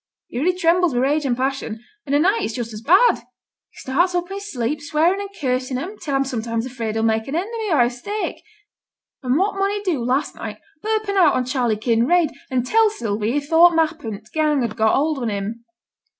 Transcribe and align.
He 0.29 0.39
really 0.39 0.57
trembles 0.57 0.95
wi' 0.95 0.99
rage 1.01 1.25
and 1.27 1.37
passion; 1.37 1.83
an' 2.07 2.15
a' 2.15 2.19
night 2.19 2.41
it's 2.41 2.55
just 2.55 2.73
as 2.73 2.81
bad. 2.81 3.17
He 3.17 3.75
starts 3.77 4.15
up 4.15 4.31
i' 4.31 4.33
his 4.33 4.51
sleep, 4.51 4.81
swearing 4.81 5.21
and 5.21 5.29
cursing 5.39 5.77
at 5.77 5.83
'em, 5.83 5.97
till 5.99 6.15
I'm 6.15 6.23
sometimes 6.25 6.65
afeard 6.65 6.95
he'll 6.95 7.03
mak' 7.03 7.27
an 7.27 7.35
end 7.35 7.51
o' 7.53 7.57
me 7.59 7.69
by 7.71 7.83
mistake. 7.83 8.41
And 9.21 9.37
what 9.37 9.59
mun 9.59 9.69
he 9.69 9.81
do 9.83 10.03
last 10.03 10.33
night 10.33 10.57
but 10.81 10.99
open 10.99 11.17
out 11.17 11.35
on 11.35 11.45
Charley 11.45 11.75
Kinraid, 11.77 12.31
and 12.49 12.65
tell 12.65 12.89
Sylvie 12.89 13.33
he 13.33 13.39
thought 13.39 13.75
m'appen 13.75 14.21
t' 14.23 14.29
gang 14.33 14.63
had 14.63 14.75
got 14.75 14.95
hold 14.95 15.19
on 15.19 15.29
him. 15.29 15.65